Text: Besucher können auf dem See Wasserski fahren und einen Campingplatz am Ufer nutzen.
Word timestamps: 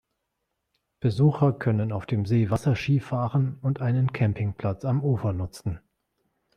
Besucher 0.99 1.53
können 1.53 1.91
auf 1.91 2.07
dem 2.07 2.25
See 2.25 2.49
Wasserski 2.49 2.99
fahren 2.99 3.59
und 3.61 3.81
einen 3.81 4.11
Campingplatz 4.13 4.83
am 4.83 5.03
Ufer 5.03 5.31
nutzen. 5.31 5.79